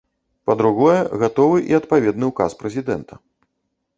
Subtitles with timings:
[0.49, 3.13] Па-другое, гатовы і адпаведны ўказ прэзідэнта.